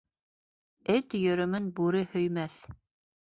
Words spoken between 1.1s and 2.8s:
йөрөмөн бүре һөймәҫ.